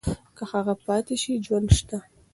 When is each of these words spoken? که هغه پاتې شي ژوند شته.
که 0.37 0.43
هغه 0.51 0.73
پاتې 0.85 1.15
شي 1.21 1.33
ژوند 1.45 1.69
شته. 1.77 1.97